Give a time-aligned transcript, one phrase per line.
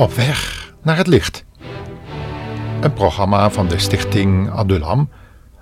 [0.00, 1.44] Op weg naar het licht.
[2.80, 5.10] Een programma van de stichting Adulam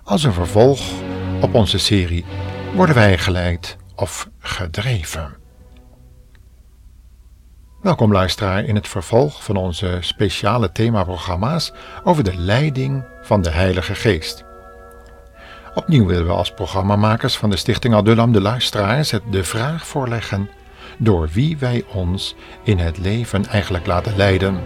[0.04, 0.80] als een vervolg
[1.40, 2.24] op onze serie
[2.74, 5.36] Worden wij geleid of gedreven?
[7.82, 11.72] Welkom luisteraar in het vervolg van onze speciale themaprogramma's
[12.04, 14.44] over de leiding van de Heilige Geest.
[15.74, 20.50] Opnieuw willen we als programmamakers van de Stichting Adulam de luisteraars het de vraag voorleggen
[20.98, 24.60] door wie wij ons in het leven eigenlijk laten leiden.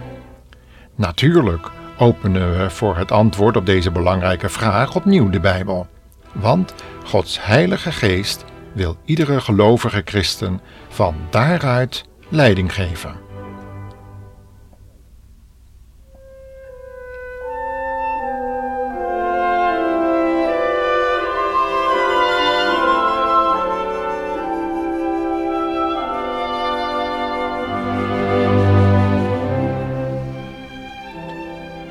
[0.95, 5.87] Natuurlijk openen we voor het antwoord op deze belangrijke vraag opnieuw de Bijbel.
[6.33, 6.73] Want
[7.05, 13.32] Gods Heilige Geest wil iedere gelovige christen van daaruit leiding geven.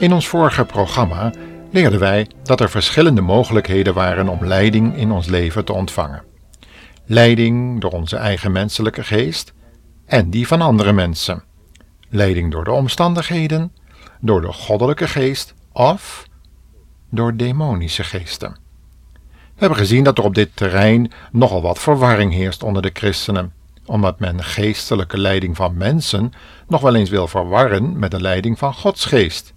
[0.03, 1.33] In ons vorige programma
[1.70, 6.22] leerden wij dat er verschillende mogelijkheden waren om leiding in ons leven te ontvangen.
[7.05, 9.53] Leiding door onze eigen menselijke geest
[10.06, 11.42] en die van andere mensen.
[12.09, 13.72] Leiding door de omstandigheden,
[14.20, 16.28] door de goddelijke geest of
[17.11, 18.56] door demonische geesten.
[19.33, 23.53] We hebben gezien dat er op dit terrein nogal wat verwarring heerst onder de christenen,
[23.87, 26.33] omdat men geestelijke leiding van mensen
[26.69, 29.53] nog wel eens wil verwarren met de leiding van Gods geest.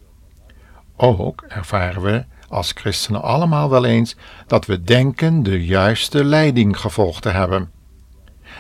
[0.96, 4.16] Ook ervaren we als christenen allemaal wel eens
[4.48, 7.72] dat we denken de juiste leiding gevolgd te hebben.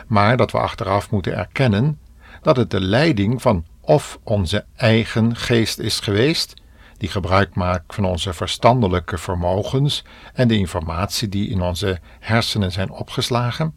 [0.07, 1.99] Maar dat we achteraf moeten erkennen
[2.41, 6.53] dat het de leiding van of onze eigen geest is geweest,
[6.97, 12.91] die gebruik maakt van onze verstandelijke vermogens en de informatie die in onze hersenen zijn
[12.91, 13.73] opgeslagen,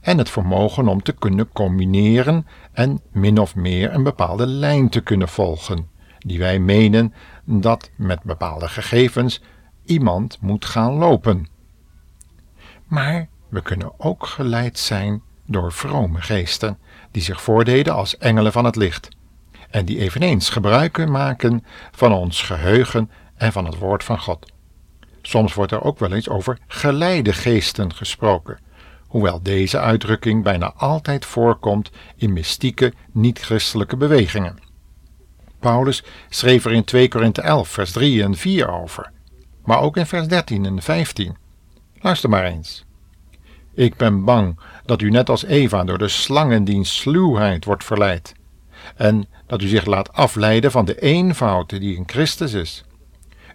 [0.00, 5.00] en het vermogen om te kunnen combineren en min of meer een bepaalde lijn te
[5.00, 7.14] kunnen volgen, die wij menen
[7.44, 9.42] dat met bepaalde gegevens
[9.84, 11.48] iemand moet gaan lopen.
[12.86, 16.78] Maar we kunnen ook geleid zijn door vrome geesten,
[17.10, 19.08] die zich voordeden als engelen van het licht,
[19.70, 24.52] en die eveneens gebruik maken van ons geheugen en van het woord van God.
[25.22, 28.58] Soms wordt er ook wel eens over geleide geesten gesproken,
[29.06, 34.61] hoewel deze uitdrukking bijna altijd voorkomt in mystieke, niet-christelijke bewegingen.
[35.62, 39.10] Paulus schreef er in 2 Korinthe 11, vers 3 en 4 over,
[39.64, 41.36] maar ook in vers 13 en 15.
[42.00, 42.84] Luister maar eens.
[43.74, 48.34] Ik ben bang dat u net als Eva door de slangendienst sluwheid wordt verleid,
[48.96, 52.84] en dat u zich laat afleiden van de eenvoud die in Christus is.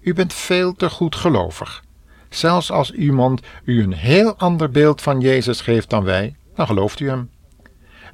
[0.01, 1.84] U bent veel te goed gelovig.
[2.29, 7.00] Zelfs als iemand u een heel ander beeld van Jezus geeft dan wij, dan gelooft
[7.00, 7.29] u hem.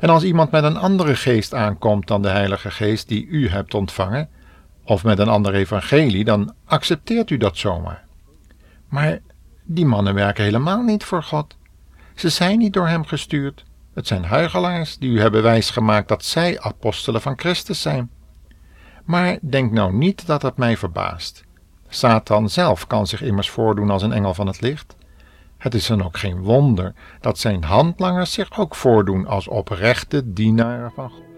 [0.03, 3.73] En als iemand met een andere geest aankomt dan de Heilige Geest die u hebt
[3.73, 4.29] ontvangen,
[4.83, 8.05] of met een ander evangelie, dan accepteert u dat zomaar.
[8.89, 9.19] Maar
[9.63, 11.57] die mannen werken helemaal niet voor God.
[12.15, 13.63] Ze zijn niet door hem gestuurd.
[13.93, 18.11] Het zijn huigelaars die u hebben wijsgemaakt dat zij apostelen van Christus zijn.
[19.05, 21.43] Maar denk nou niet dat het mij verbaast.
[21.87, 24.95] Satan zelf kan zich immers voordoen als een engel van het licht.
[25.63, 30.91] Het is dan ook geen wonder dat zijn handlangers zich ook voordoen als oprechte dienaren
[30.91, 31.32] van God.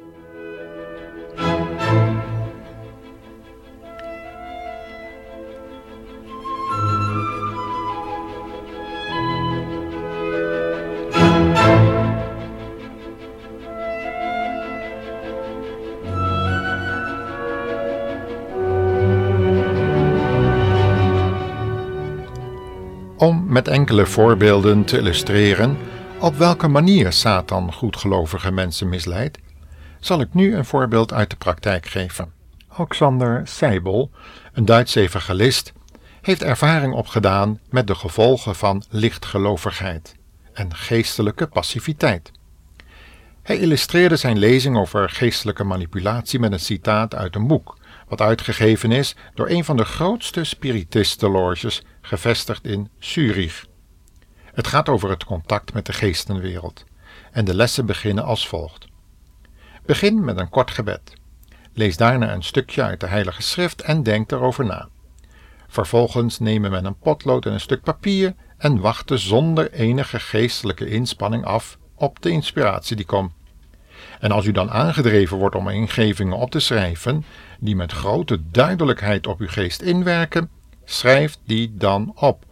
[23.56, 25.78] Met enkele voorbeelden te illustreren
[26.20, 29.38] op welke manier Satan goedgelovige mensen misleidt,
[30.00, 32.32] zal ik nu een voorbeeld uit de praktijk geven.
[32.68, 34.12] Alexander Seibel,
[34.54, 35.74] een Duitse evangelist,
[36.22, 40.16] heeft ervaring opgedaan met de gevolgen van lichtgelovigheid
[40.54, 42.32] en geestelijke passiviteit.
[43.44, 48.92] Hij illustreerde zijn lezing over geestelijke manipulatie met een citaat uit een boek, wat uitgegeven
[48.92, 53.66] is door een van de grootste spiritistenloges gevestigd in Zurich.
[54.44, 56.84] Het gaat over het contact met de geestenwereld
[57.32, 58.88] en de lessen beginnen als volgt.
[59.86, 61.14] Begin met een kort gebed.
[61.74, 64.90] Lees daarna een stukje uit de Heilige Schrift en denk erover na.
[65.68, 71.46] Vervolgens nemen men een potlood en een stuk papier en wachten zonder enige geestelijke inspanning
[71.46, 73.32] af op de inspiratie die komt.
[74.20, 77.26] En als u dan aangedreven wordt om ingevingen op te schrijven,
[77.60, 80.50] die met grote duidelijkheid op uw geest inwerken,
[80.84, 82.46] schrijf die dan op.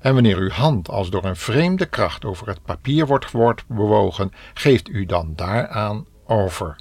[0.00, 4.32] En wanneer uw hand als door een vreemde kracht over het papier wordt, wordt bewogen,
[4.54, 6.76] geeft u dan daaraan over.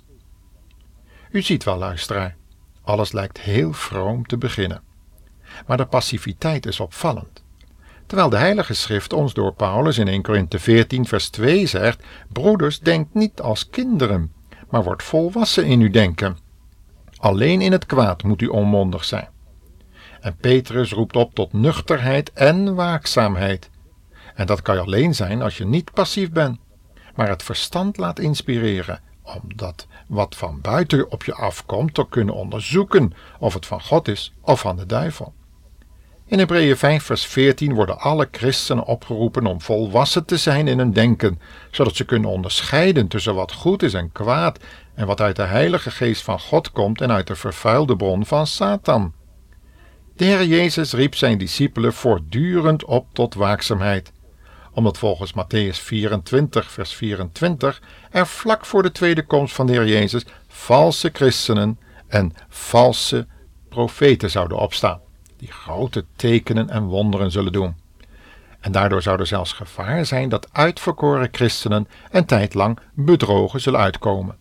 [1.31, 2.35] U ziet wel, luisteraar,
[2.81, 4.81] alles lijkt heel vroom te beginnen.
[5.67, 7.42] Maar de passiviteit is opvallend.
[8.13, 12.79] Terwijl de Heilige Schrift ons door Paulus in 1 Korinthe 14, vers 2 zegt: Broeders,
[12.79, 14.33] denk niet als kinderen,
[14.69, 16.37] maar word volwassen in uw denken.
[17.17, 19.29] Alleen in het kwaad moet u onmondig zijn.
[20.19, 23.69] En Petrus roept op tot nuchterheid en waakzaamheid.
[24.35, 26.59] En dat kan je alleen zijn als je niet passief bent,
[27.15, 33.13] maar het verstand laat inspireren, omdat wat van buiten op je afkomt te kunnen onderzoeken
[33.39, 35.33] of het van God is of van de duivel.
[36.25, 40.93] In Hebreeën 5 vers 14 worden alle christenen opgeroepen om volwassen te zijn in hun
[40.93, 41.39] denken,
[41.71, 44.59] zodat ze kunnen onderscheiden tussen wat goed is en kwaad
[44.95, 48.47] en wat uit de heilige geest van God komt en uit de vervuilde bron van
[48.47, 49.13] Satan.
[50.15, 54.11] De Heer Jezus riep zijn discipelen voortdurend op tot waakzaamheid,
[54.71, 57.81] omdat volgens Matthäus 24, vers 24
[58.11, 63.27] er vlak voor de tweede komst van de Heer Jezus valse christenen en valse
[63.69, 64.99] profeten zouden opstaan,
[65.43, 67.75] die grote tekenen en wonderen zullen doen.
[68.59, 73.79] En daardoor zou er zelfs gevaar zijn dat uitverkoren christenen een tijd lang bedrogen zullen
[73.79, 74.35] uitkomen.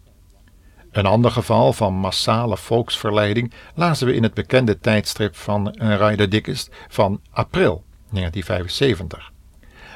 [0.90, 6.68] Een ander geval van massale volksverleiding lazen we in het bekende tijdstrip van Ryder Dickens
[6.88, 9.32] van april 1975,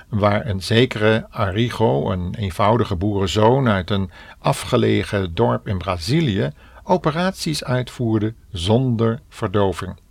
[0.08, 6.50] waar een zekere Arrigo, een eenvoudige boerenzoon uit een afgelegen dorp in Brazilië,
[6.82, 10.04] operaties uitvoerde zonder verdoving.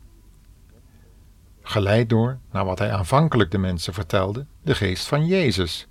[1.68, 5.88] Geleid door, naar wat hij aanvankelijk de mensen vertelde, de geest van Jezus,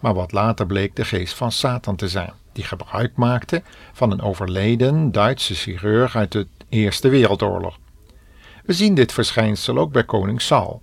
[0.00, 3.62] maar wat later bleek de geest van Satan te zijn die gebruik maakte
[3.92, 7.78] van een overleden Duitse chirurg uit de Eerste Wereldoorlog.
[8.64, 10.80] We zien dit verschijnsel ook bij koning Saul,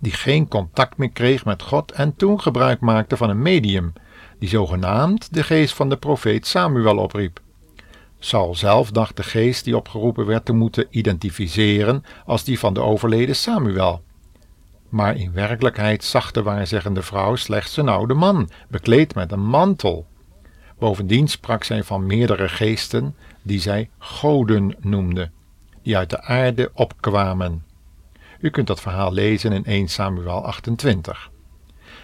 [0.00, 3.92] die geen contact meer kreeg met God en toen gebruik maakte van een medium,
[4.38, 7.40] die zogenaamd de geest van de profeet Samuel opriep.
[8.24, 12.80] Saul zelf dacht de geest die opgeroepen werd te moeten identificeren als die van de
[12.80, 14.02] overleden Samuel.
[14.88, 20.06] Maar in werkelijkheid zag de waarzeggende vrouw slechts een oude man, bekleed met een mantel.
[20.78, 25.30] Bovendien sprak zij van meerdere geesten die zij goden noemde,
[25.82, 27.64] die uit de aarde opkwamen.
[28.40, 31.30] U kunt dat verhaal lezen in 1 Samuel 28.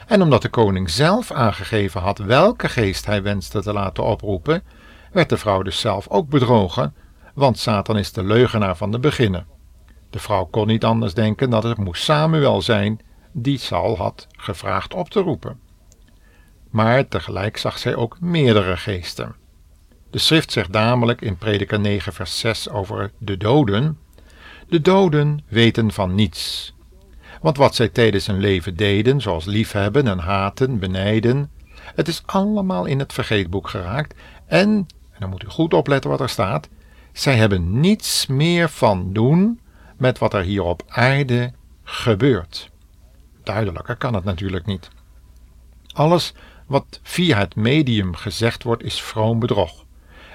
[0.07, 4.63] En omdat de koning zelf aangegeven had welke geest hij wenste te laten oproepen,
[5.13, 6.95] werd de vrouw dus zelf ook bedrogen,
[7.35, 9.47] want Satan is de leugenaar van de beginnen.
[10.11, 13.01] De vrouw kon niet anders denken dat het moest Samuel zijn
[13.33, 15.61] die Saul had gevraagd op te roepen
[16.71, 19.35] maar tegelijk zag zij ook meerdere geesten.
[20.11, 23.99] De schrift zegt namelijk in Prediker 9 vers 6 over de doden,
[24.69, 26.75] de doden weten van niets.
[27.41, 31.51] Want wat zij tijdens hun leven deden, zoals liefhebben en haten, benijden,
[31.95, 34.15] het is allemaal in het vergeetboek geraakt
[34.47, 34.87] en,
[35.19, 36.69] dan moet u goed opletten wat er staat,
[37.13, 39.61] zij hebben niets meer van doen
[39.97, 41.53] met wat er hier op aarde
[41.85, 42.71] gebeurt.
[43.43, 44.89] Duidelijker kan het natuurlijk niet.
[45.93, 46.35] Alles
[46.67, 49.85] wat via het medium gezegd wordt is vroom bedrog.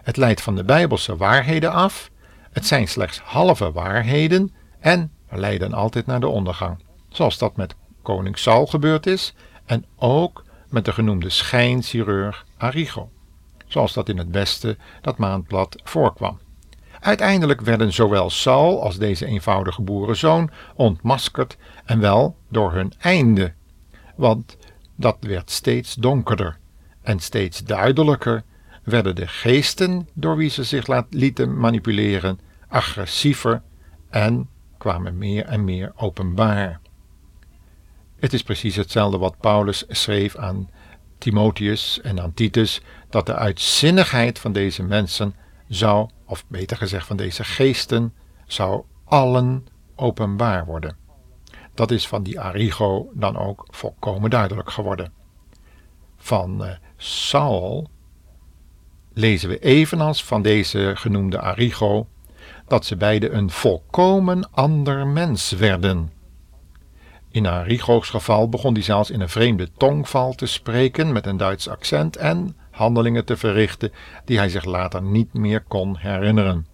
[0.03, 2.09] Het leidt van de bijbelse waarheden af,
[2.51, 6.83] het zijn slechts halve waarheden en leiden altijd naar de ondergang.
[7.09, 9.33] Zoals dat met koning Saul gebeurd is
[9.65, 13.09] en ook met de genoemde schijnchirurg Arrigo.
[13.73, 16.39] Zoals dat in het beste dat maandblad voorkwam.
[16.99, 23.53] Uiteindelijk werden zowel Saul als deze eenvoudige boerenzoon ontmaskerd en wel door hun einde.
[24.15, 24.57] Want
[24.95, 26.57] dat werd steeds donkerder
[27.01, 28.43] en steeds duidelijker
[28.83, 33.61] werden de geesten door wie ze zich lieten manipuleren agressiever
[34.09, 36.79] en kwamen meer en meer openbaar.
[38.19, 40.69] Het is precies hetzelfde wat Paulus schreef aan
[41.23, 45.35] Timotheus en aan Titus, dat de uitzinnigheid van deze mensen
[45.67, 48.13] zou, of beter gezegd van deze geesten,
[48.47, 50.97] zou allen openbaar worden.
[51.73, 55.13] Dat is van die Arrigo dan ook volkomen duidelijk geworden.
[56.17, 57.89] Van uh, Saul
[59.13, 62.07] lezen we evenals van deze genoemde Arrigo
[62.67, 66.11] dat ze beide een volkomen ander mens werden.
[67.33, 71.69] In Arrigo's geval begon hij zelfs in een vreemde tongval te spreken met een Duits
[71.69, 73.91] accent en handelingen te verrichten
[74.25, 76.67] die hij zich later niet meer kon herinneren.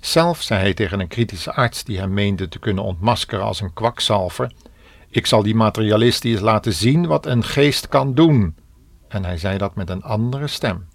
[0.00, 3.72] Zelf zei hij tegen een kritische arts die hem meende te kunnen ontmaskeren als een
[3.72, 4.52] kwakzalver:
[5.10, 8.56] Ik zal die materialist eens laten zien wat een geest kan doen.
[9.08, 10.88] En hij zei dat met een andere stem.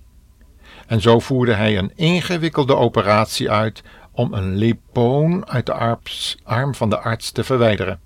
[0.87, 5.97] En zo voerde hij een ingewikkelde operatie uit om een lipoon uit de
[6.43, 8.02] arm van de arts te verwijderen.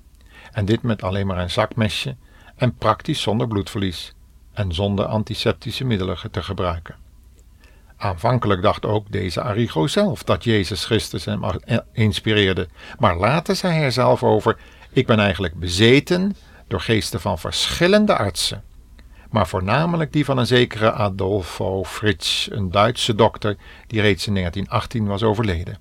[0.57, 2.15] En dit met alleen maar een zakmesje
[2.55, 4.13] en praktisch zonder bloedverlies
[4.53, 6.95] en zonder antiseptische middelen te gebruiken.
[7.97, 11.41] Aanvankelijk dacht ook deze Arrigo zelf dat Jezus Christus hem
[11.91, 12.67] inspireerde,
[12.99, 14.57] maar later zei hij er zelf over:
[14.91, 16.35] Ik ben eigenlijk bezeten
[16.67, 18.63] door geesten van verschillende artsen,
[19.29, 25.05] maar voornamelijk die van een zekere Adolfo Fritsch, een Duitse dokter die reeds in 1918
[25.05, 25.77] was overleden.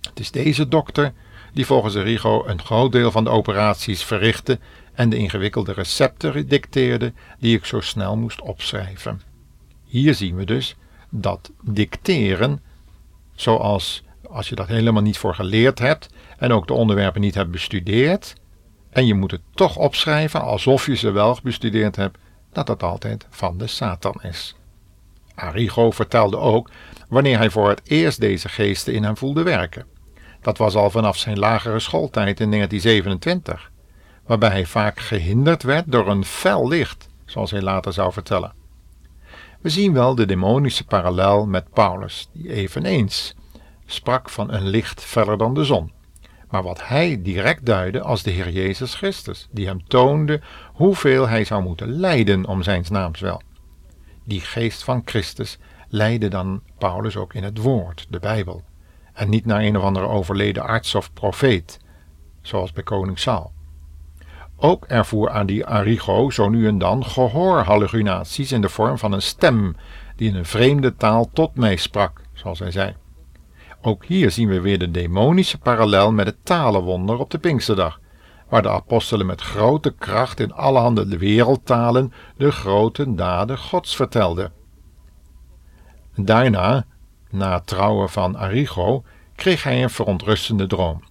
[0.00, 1.12] Het is deze dokter
[1.56, 4.58] die volgens Arrigo een groot deel van de operaties verrichtte
[4.94, 9.20] en de ingewikkelde recepten dicteerde die ik zo snel moest opschrijven.
[9.84, 10.76] Hier zien we dus
[11.10, 12.60] dat dicteren,
[13.34, 16.08] zoals als je dat helemaal niet voor geleerd hebt
[16.38, 18.34] en ook de onderwerpen niet hebt bestudeerd,
[18.90, 22.18] en je moet het toch opschrijven alsof je ze wel bestudeerd hebt,
[22.52, 24.56] dat dat altijd van de Satan is.
[25.34, 26.70] Arrigo vertelde ook
[27.08, 29.95] wanneer hij voor het eerst deze geesten in hem voelde werken.
[30.46, 33.70] Dat was al vanaf zijn lagere schooltijd in 1927,
[34.26, 38.52] waarbij hij vaak gehinderd werd door een fel licht, zoals hij later zou vertellen.
[39.60, 43.34] We zien wel de demonische parallel met Paulus, die eveneens
[43.86, 45.92] sprak van een licht feller dan de zon,
[46.50, 50.40] maar wat hij direct duidde als de Heer Jezus Christus, die hem toonde
[50.72, 53.40] hoeveel hij zou moeten lijden om zijn naams wel.
[54.24, 58.62] Die geest van Christus leidde dan Paulus ook in het woord, de Bijbel,
[59.16, 61.80] en niet naar een of andere overleden arts of profeet,
[62.42, 63.52] zoals bij koning Saul.
[64.56, 69.22] Ook ervoer aan die Arrigo zo nu en dan gehoorhallucinaties in de vorm van een
[69.22, 69.76] stem
[70.16, 72.94] die in een vreemde taal tot mij sprak, zoals hij zei.
[73.82, 78.00] Ook hier zien we weer de demonische parallel met het talenwonder op de Pinksterdag,
[78.48, 84.52] waar de apostelen met grote kracht in allerhande wereldtalen de grote daden Gods vertelden.
[86.14, 86.86] Daarna,
[87.36, 91.02] na het trouwen van Arrigo, kreeg hij een verontrustende droom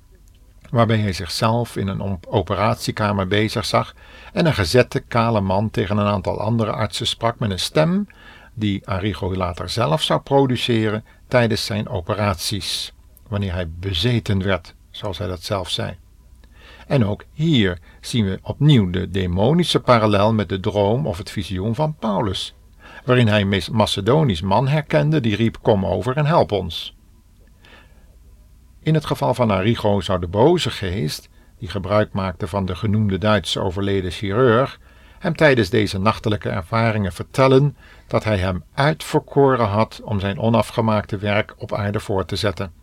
[0.69, 3.95] waarbij hij zichzelf in een operatiekamer bezig zag
[4.33, 8.07] en een gezette kale man tegen een aantal andere artsen sprak met een stem
[8.53, 12.93] die Arrigo later zelf zou produceren tijdens zijn operaties,
[13.27, 15.97] wanneer hij bezeten werd, zoals hij dat zelf zei.
[16.87, 21.75] En ook hier zien we opnieuw de demonische parallel met de droom of het visioen
[21.75, 22.55] van Paulus,
[23.05, 26.95] waarin hij een Macedonisch man herkende die riep: Kom over en help ons.
[28.79, 33.17] In het geval van Arrigo zou de boze geest, die gebruik maakte van de genoemde
[33.17, 34.79] Duitse overleden chirurg,
[35.19, 41.55] hem tijdens deze nachtelijke ervaringen vertellen dat hij hem uitverkoren had om zijn onafgemaakte werk
[41.57, 42.73] op aarde voor te zetten,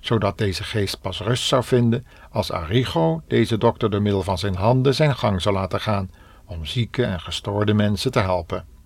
[0.00, 4.54] zodat deze geest pas rust zou vinden als Arrigo deze dokter door middel van zijn
[4.54, 6.10] handen zijn gang zou laten gaan
[6.46, 8.77] om zieke en gestoorde mensen te helpen.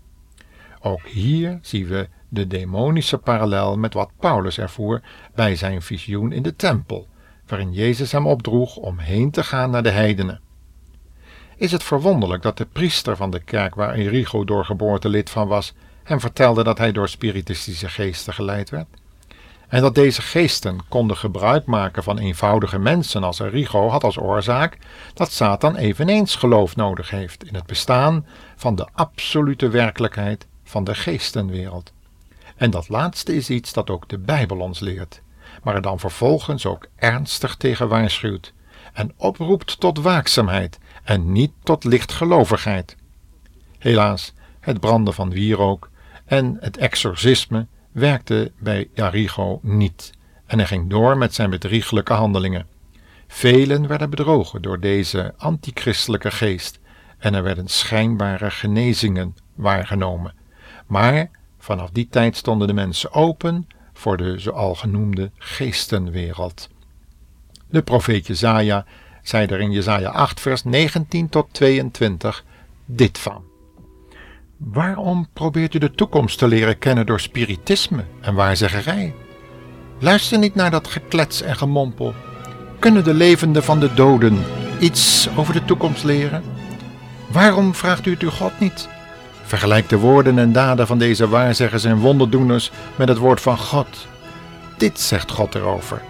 [0.82, 5.02] Ook hier zien we de demonische parallel met wat Paulus ervoer
[5.34, 7.08] bij zijn visioen in de tempel,
[7.46, 10.40] waarin Jezus hem opdroeg om heen te gaan naar de heidenen.
[11.56, 15.48] Is het verwonderlijk dat de priester van de kerk waar Enrico door geboorte lid van
[15.48, 18.86] was, hem vertelde dat hij door spiritistische geesten geleid werd?
[19.68, 24.78] En dat deze geesten konden gebruik maken van eenvoudige mensen als Enrico had als oorzaak
[25.14, 30.94] dat Satan eveneens geloof nodig heeft in het bestaan van de absolute werkelijkheid van de
[30.94, 31.92] geestenwereld.
[32.56, 35.22] En dat laatste is iets dat ook de Bijbel ons leert,
[35.62, 38.52] maar er dan vervolgens ook ernstig tegen waarschuwt
[38.92, 42.96] en oproept tot waakzaamheid en niet tot lichtgelovigheid.
[43.78, 45.90] Helaas, het branden van wierook
[46.24, 50.12] en het exorcisme werkte bij Arrigo niet
[50.46, 52.66] en hij ging door met zijn bedrieglijke handelingen.
[53.28, 56.80] Velen werden bedrogen door deze antichristelijke geest
[57.18, 60.40] en er werden schijnbare genezingen waargenomen.
[60.92, 61.30] Maar
[61.62, 66.68] Vanaf die tijd stonden de mensen open voor de zoal genoemde geestenwereld.
[67.68, 68.84] De profeet Jezaja
[69.22, 72.44] zei er in Jezaja 8 vers 19 tot 22
[72.84, 73.44] dit van.
[74.56, 79.14] Waarom probeert u de toekomst te leren kennen door spiritisme en waarzeggerij?
[79.98, 82.14] Luister niet naar dat geklets en gemompel.
[82.78, 84.44] Kunnen de levenden van de doden
[84.80, 86.42] iets over de toekomst leren?
[87.28, 88.88] Waarom vraagt u het uw God niet?
[89.52, 94.06] Vergelijk de woorden en daden van deze waarzeggers en wonderdoeners met het woord van God.
[94.76, 96.02] Dit zegt God erover.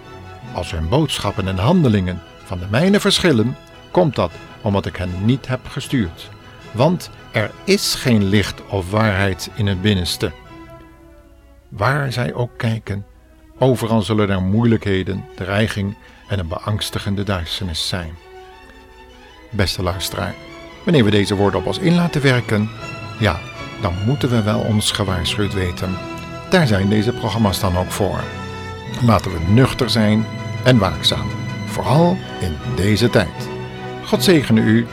[0.53, 3.55] Als hun boodschappen en handelingen van de mijne verschillen,
[3.91, 4.31] komt dat
[4.61, 6.29] omdat ik hen niet heb gestuurd.
[6.71, 10.31] Want er is geen licht of waarheid in het binnenste.
[11.69, 13.05] Waar zij ook kijken,
[13.59, 15.97] overal zullen er moeilijkheden, dreiging
[16.27, 18.13] en een beangstigende duisternis zijn.
[19.49, 20.35] Beste luisteraar,
[20.83, 22.69] wanneer we deze woorden op ons in laten werken,
[23.19, 23.39] ja,
[23.81, 25.97] dan moeten we wel ons gewaarschuwd weten.
[26.49, 28.19] Daar zijn deze programma's dan ook voor.
[29.05, 30.25] Laten we nuchter zijn
[30.63, 31.27] en waakzaam,
[31.65, 33.49] vooral in deze tijd.
[34.05, 34.87] God zegene u